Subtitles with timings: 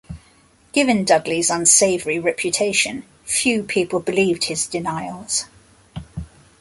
[0.71, 5.45] Given Dudley's unsavory reputation, few people believed his denials.